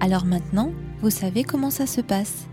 Alors 0.00 0.26
maintenant, 0.26 0.72
vous 1.00 1.10
savez 1.10 1.42
comment 1.42 1.70
ça 1.70 1.86
se 1.86 2.00
passe. 2.00 2.46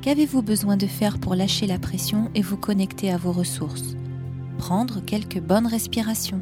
Qu'avez-vous 0.00 0.42
besoin 0.42 0.76
de 0.76 0.86
faire 0.86 1.18
pour 1.18 1.34
lâcher 1.34 1.66
la 1.66 1.78
pression 1.78 2.30
et 2.34 2.40
vous 2.40 2.56
connecter 2.56 3.10
à 3.10 3.16
vos 3.16 3.32
ressources? 3.32 3.96
Prendre 4.58 5.00
quelques 5.00 5.40
bonnes 5.40 5.66
respirations. 5.66 6.40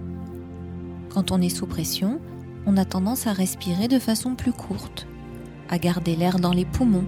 Quand 1.08 1.32
on 1.32 1.40
est 1.40 1.48
sous 1.48 1.66
pression, 1.66 2.20
on 2.66 2.76
a 2.76 2.84
tendance 2.84 3.26
à 3.26 3.32
respirer 3.32 3.88
de 3.88 3.98
façon 3.98 4.34
plus 4.34 4.52
courte, 4.52 5.06
à 5.70 5.78
garder 5.78 6.16
l'air 6.16 6.38
dans 6.38 6.52
les 6.52 6.64
poumons 6.64 7.06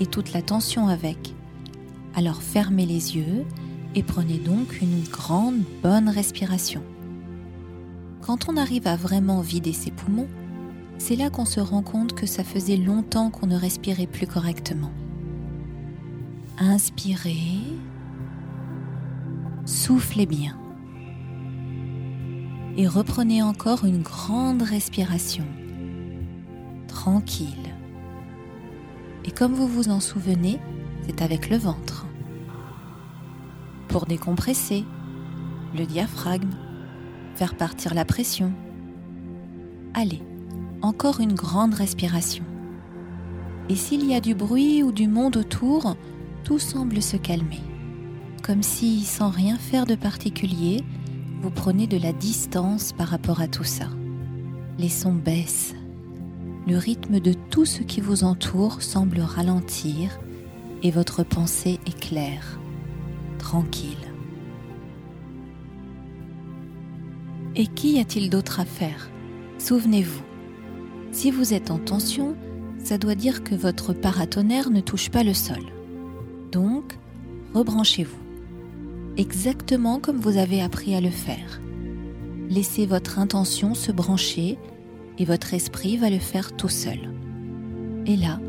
et 0.00 0.06
toute 0.06 0.32
la 0.32 0.42
tension 0.42 0.88
avec. 0.88 1.34
Alors 2.16 2.42
fermez 2.42 2.86
les 2.86 3.16
yeux 3.16 3.44
et 3.94 4.02
prenez 4.02 4.38
donc 4.38 4.80
une 4.82 5.02
grande 5.04 5.60
bonne 5.82 6.08
respiration. 6.08 6.82
Quand 8.20 8.48
on 8.48 8.56
arrive 8.56 8.88
à 8.88 8.96
vraiment 8.96 9.40
vider 9.40 9.72
ses 9.72 9.90
poumons, 9.90 10.28
c'est 10.98 11.16
là 11.16 11.30
qu'on 11.30 11.44
se 11.44 11.60
rend 11.60 11.82
compte 11.82 12.14
que 12.14 12.26
ça 12.26 12.44
faisait 12.44 12.76
longtemps 12.76 13.30
qu'on 13.30 13.46
ne 13.46 13.56
respirait 13.56 14.06
plus 14.06 14.26
correctement. 14.26 14.92
Inspirez, 16.58 17.58
soufflez 19.64 20.26
bien 20.26 20.56
et 22.76 22.86
reprenez 22.86 23.42
encore 23.42 23.84
une 23.84 24.02
grande 24.02 24.62
respiration, 24.62 25.44
tranquille. 26.88 27.48
Et 29.24 29.30
comme 29.30 29.52
vous 29.52 29.68
vous 29.68 29.88
en 29.90 30.00
souvenez, 30.00 30.58
c'est 31.06 31.22
avec 31.22 31.50
le 31.50 31.56
ventre. 31.56 32.06
Pour 33.88 34.06
décompresser, 34.06 34.84
le 35.76 35.86
diaphragme, 35.86 36.50
faire 37.34 37.56
partir 37.56 37.94
la 37.94 38.04
pression. 38.04 38.52
Allez, 39.94 40.22
encore 40.84 41.20
une 41.20 41.32
grande 41.32 41.74
respiration. 41.74 42.44
Et 43.70 43.76
s'il 43.76 44.04
y 44.06 44.14
a 44.14 44.20
du 44.20 44.34
bruit 44.34 44.82
ou 44.82 44.92
du 44.92 45.08
monde 45.08 45.38
autour, 45.38 45.96
tout 46.44 46.58
semble 46.58 47.00
se 47.00 47.16
calmer. 47.16 47.62
Comme 48.42 48.62
si, 48.62 49.00
sans 49.04 49.30
rien 49.30 49.56
faire 49.56 49.86
de 49.86 49.94
particulier, 49.94 50.84
vous 51.40 51.50
prenez 51.50 51.86
de 51.86 51.96
la 51.96 52.12
distance 52.12 52.92
par 52.92 53.08
rapport 53.08 53.40
à 53.40 53.48
tout 53.48 53.64
ça. 53.64 53.86
Les 54.78 54.90
sons 54.90 55.14
baissent. 55.14 55.74
Le 56.66 56.76
rythme 56.76 57.18
de 57.18 57.32
tout 57.32 57.64
ce 57.64 57.82
qui 57.82 58.02
vous 58.02 58.22
entoure 58.22 58.82
semble 58.82 59.20
ralentir 59.20 60.18
et 60.82 60.90
votre 60.90 61.22
pensée 61.22 61.80
est 61.86 61.98
claire, 61.98 62.58
tranquille. 63.38 63.96
Et 67.56 67.66
qu'y 67.66 67.98
a-t-il 68.00 68.28
d'autre 68.28 68.60
à 68.60 68.66
faire? 68.66 69.08
Souvenez-vous, 69.58 70.24
si 71.14 71.30
vous 71.30 71.54
êtes 71.54 71.70
en 71.70 71.78
tension, 71.78 72.34
ça 72.82 72.98
doit 72.98 73.14
dire 73.14 73.44
que 73.44 73.54
votre 73.54 73.92
paratonnerre 73.92 74.70
ne 74.70 74.80
touche 74.80 75.10
pas 75.10 75.22
le 75.22 75.32
sol. 75.32 75.62
Donc, 76.50 76.98
rebranchez-vous, 77.54 78.18
exactement 79.16 80.00
comme 80.00 80.18
vous 80.18 80.36
avez 80.36 80.60
appris 80.60 80.94
à 80.94 81.00
le 81.00 81.10
faire. 81.10 81.60
Laissez 82.50 82.84
votre 82.84 83.18
intention 83.20 83.74
se 83.74 83.92
brancher 83.92 84.58
et 85.18 85.24
votre 85.24 85.54
esprit 85.54 85.96
va 85.96 86.10
le 86.10 86.18
faire 86.18 86.56
tout 86.56 86.68
seul. 86.68 86.98
Et 88.06 88.16
là, 88.16 88.40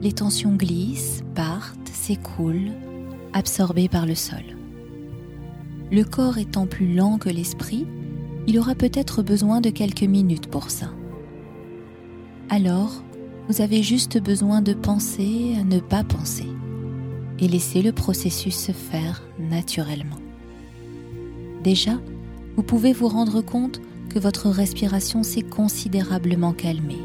les 0.00 0.12
tensions 0.12 0.54
glissent, 0.54 1.22
partent, 1.34 1.88
s'écoulent, 1.92 2.72
absorbées 3.32 3.88
par 3.88 4.06
le 4.06 4.14
sol. 4.14 4.44
Le 5.90 6.04
corps 6.04 6.38
étant 6.38 6.66
plus 6.66 6.94
lent 6.94 7.18
que 7.18 7.28
l'esprit, 7.28 7.84
il 8.46 8.58
aura 8.60 8.76
peut-être 8.76 9.22
besoin 9.22 9.60
de 9.60 9.70
quelques 9.70 10.02
minutes 10.02 10.46
pour 10.46 10.70
ça. 10.70 10.90
Alors, 12.48 13.02
vous 13.48 13.60
avez 13.60 13.82
juste 13.82 14.22
besoin 14.22 14.62
de 14.62 14.72
penser 14.72 15.56
à 15.58 15.64
ne 15.64 15.80
pas 15.80 16.04
penser 16.04 16.46
et 17.40 17.48
laisser 17.48 17.82
le 17.82 17.90
processus 17.90 18.56
se 18.56 18.70
faire 18.70 19.22
naturellement. 19.40 20.18
Déjà, 21.64 21.98
vous 22.56 22.62
pouvez 22.62 22.92
vous 22.92 23.08
rendre 23.08 23.40
compte 23.40 23.80
que 24.10 24.20
votre 24.20 24.48
respiration 24.48 25.24
s'est 25.24 25.42
considérablement 25.42 26.52
calmée. 26.52 27.02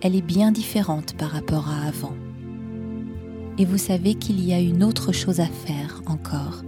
Elle 0.00 0.16
est 0.16 0.22
bien 0.22 0.50
différente 0.50 1.14
par 1.18 1.30
rapport 1.30 1.68
à 1.68 1.86
avant. 1.86 2.16
Et 3.58 3.66
vous 3.66 3.78
savez 3.78 4.14
qu'il 4.14 4.42
y 4.42 4.54
a 4.54 4.60
une 4.60 4.82
autre 4.82 5.12
chose 5.12 5.40
à 5.40 5.46
faire 5.46 6.00
encore. 6.06 6.62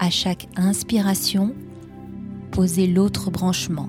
À 0.00 0.10
chaque 0.10 0.48
inspiration, 0.56 1.54
posez 2.50 2.88
l'autre 2.88 3.30
branchement, 3.30 3.88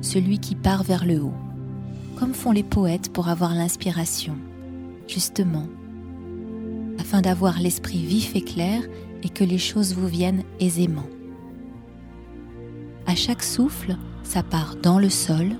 celui 0.00 0.40
qui 0.40 0.56
part 0.56 0.82
vers 0.82 1.04
le 1.04 1.22
haut 1.22 1.34
comme 2.24 2.32
font 2.32 2.52
les 2.52 2.62
poètes 2.62 3.12
pour 3.12 3.28
avoir 3.28 3.54
l'inspiration, 3.54 4.34
justement, 5.06 5.68
afin 6.98 7.20
d'avoir 7.20 7.60
l'esprit 7.60 8.02
vif 8.02 8.34
et 8.34 8.40
clair 8.40 8.80
et 9.22 9.28
que 9.28 9.44
les 9.44 9.58
choses 9.58 9.92
vous 9.92 10.08
viennent 10.08 10.42
aisément. 10.58 11.04
À 13.06 13.14
chaque 13.14 13.42
souffle, 13.42 13.98
ça 14.22 14.42
part 14.42 14.76
dans 14.76 14.98
le 14.98 15.10
sol, 15.10 15.50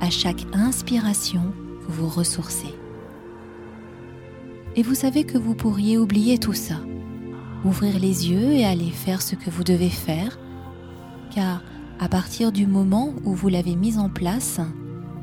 à 0.00 0.10
chaque 0.10 0.46
inspiration, 0.52 1.52
vous 1.88 2.04
vous 2.04 2.08
ressourcez. 2.08 2.72
Et 4.76 4.84
vous 4.84 4.94
savez 4.94 5.24
que 5.24 5.38
vous 5.38 5.56
pourriez 5.56 5.98
oublier 5.98 6.38
tout 6.38 6.52
ça, 6.52 6.76
ouvrir 7.64 7.98
les 7.98 8.30
yeux 8.30 8.52
et 8.52 8.64
aller 8.64 8.92
faire 8.92 9.22
ce 9.22 9.34
que 9.34 9.50
vous 9.50 9.64
devez 9.64 9.90
faire, 9.90 10.38
car 11.34 11.64
à 11.98 12.08
partir 12.08 12.52
du 12.52 12.68
moment 12.68 13.12
où 13.24 13.34
vous 13.34 13.48
l'avez 13.48 13.74
mis 13.74 13.98
en 13.98 14.08
place, 14.08 14.60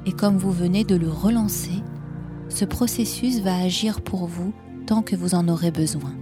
et 0.08 0.14
comme 0.14 0.38
vous 0.38 0.54
venez 0.54 0.86
de 0.86 0.96
le 0.96 1.10
relancer, 1.10 1.84
ce 2.48 2.64
processus 2.64 3.42
va 3.42 3.58
agir 3.58 4.00
pour 4.00 4.26
vous 4.26 4.54
tant 4.88 5.02
que 5.02 5.18
vous 5.18 5.36
en 5.36 5.50
aurez 5.50 5.70
besoin. 5.70 6.16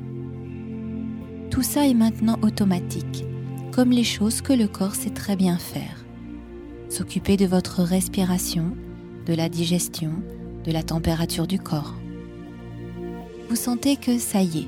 Tout 1.52 1.62
ça 1.62 1.88
est 1.88 1.94
maintenant 1.94 2.40
automatique, 2.42 3.26
comme 3.72 3.92
les 3.92 4.04
choses 4.04 4.42
que 4.42 4.54
le 4.54 4.68
corps 4.68 4.96
sait 4.96 5.12
très 5.12 5.36
bien 5.36 5.60
faire. 5.60 6.04
S'occuper 6.90 7.38
de 7.38 7.46
votre 7.46 7.84
respiration, 7.84 8.76
de 9.28 9.36
la 9.36 9.50
digestion, 9.50 10.14
de 10.64 10.72
la 10.72 10.82
température 10.82 11.46
du 11.46 11.60
corps. 11.60 11.94
Vous 13.50 13.56
sentez 13.56 13.98
que 13.98 14.18
ça 14.18 14.42
y 14.42 14.62
est, 14.62 14.68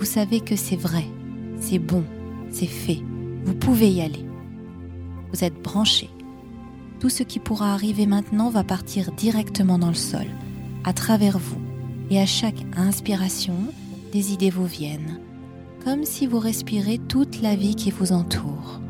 vous 0.00 0.06
savez 0.06 0.40
que 0.40 0.56
c'est 0.56 0.76
vrai, 0.76 1.04
c'est 1.60 1.78
bon, 1.78 2.04
c'est 2.50 2.64
fait, 2.64 3.02
vous 3.44 3.54
pouvez 3.54 3.90
y 3.90 4.00
aller. 4.00 4.24
Vous 5.30 5.44
êtes 5.44 5.60
branché, 5.62 6.08
tout 7.00 7.08
ce 7.08 7.22
qui 7.22 7.38
pourra 7.38 7.72
arriver 7.72 8.06
maintenant 8.06 8.50
va 8.50 8.64
partir 8.64 9.12
directement 9.12 9.78
dans 9.78 9.88
le 9.88 9.94
sol, 9.94 10.26
à 10.84 10.92
travers 10.92 11.38
vous, 11.38 11.60
et 12.10 12.20
à 12.20 12.26
chaque 12.26 12.64
inspiration, 12.76 13.56
des 14.12 14.32
idées 14.32 14.50
vous 14.50 14.66
viennent, 14.66 15.20
comme 15.84 16.04
si 16.04 16.26
vous 16.26 16.38
respirez 16.38 16.98
toute 16.98 17.42
la 17.42 17.56
vie 17.56 17.74
qui 17.74 17.90
vous 17.90 18.12
entoure. 18.12 18.80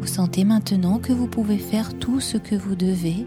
Vous 0.00 0.06
sentez 0.06 0.44
maintenant 0.44 0.98
que 0.98 1.12
vous 1.12 1.28
pouvez 1.28 1.58
faire 1.58 1.96
tout 1.98 2.20
ce 2.20 2.36
que 2.36 2.56
vous 2.56 2.74
devez 2.74 3.26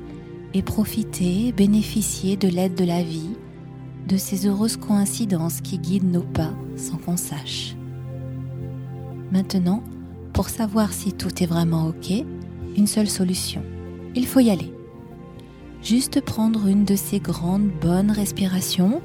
et 0.54 0.62
profiter, 0.62 1.52
bénéficier 1.52 2.38
de 2.38 2.48
l'aide 2.48 2.76
de 2.76 2.86
la 2.86 3.02
vie, 3.02 3.36
de 4.08 4.18
ces 4.18 4.46
heureuses 4.46 4.78
coïncidences 4.78 5.62
qui 5.62 5.80
guident 5.80 6.12
nos 6.12 6.22
pas 6.22 6.54
sans 6.76 6.98
qu'on 6.98 7.18
sache. 7.18 7.76
Maintenant, 9.32 9.84
pour 10.34 10.50
savoir 10.50 10.94
si 10.94 11.14
tout 11.14 11.42
est 11.42 11.48
vraiment 11.48 11.88
OK, 11.88 12.26
une 12.76 12.88
seule 12.88 13.10
solution. 13.10 13.62
Il 14.16 14.26
faut 14.26 14.40
y 14.40 14.50
aller. 14.50 14.72
Juste 15.82 16.22
prendre 16.22 16.68
une 16.68 16.86
de 16.86 16.96
ces 16.96 17.20
grandes 17.20 17.70
bonnes 17.70 18.12
respirations 18.12 19.02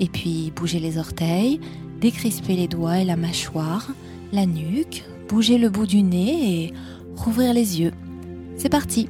et 0.00 0.08
puis 0.08 0.52
bouger 0.54 0.80
les 0.80 0.98
orteils, 0.98 1.60
décrisper 2.00 2.56
les 2.56 2.68
doigts 2.68 2.98
et 2.98 3.04
la 3.04 3.16
mâchoire, 3.16 3.90
la 4.32 4.46
nuque, 4.46 5.04
bouger 5.28 5.58
le 5.58 5.68
bout 5.68 5.86
du 5.86 6.02
nez 6.02 6.64
et 6.64 6.72
rouvrir 7.16 7.52
les 7.52 7.80
yeux. 7.80 7.92
C'est 8.56 8.68
parti 8.68 9.08